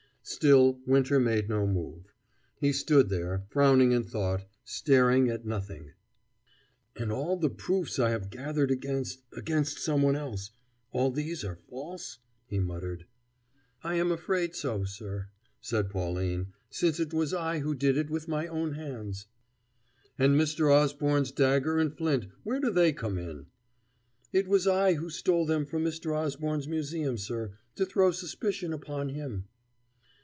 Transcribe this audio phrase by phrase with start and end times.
[0.23, 2.13] Still Winter made no move.
[2.55, 5.91] He stood there, frowning in thought, staring at nothing.
[6.95, 10.51] "And all the proofs I have gathered against against someone else
[10.91, 13.07] all these are false?" he muttered.
[13.83, 15.29] "I am afraid so, sir,"
[15.59, 19.25] said Pauline, "since it was I who did it with my own hands."
[20.19, 20.71] "And Mr.
[20.71, 23.47] Osborne's dagger and flint where do they come in?"
[24.31, 26.15] "It was I who stole them from Mr.
[26.15, 29.45] Osborne's museum, sir, to throw suspicion upon him."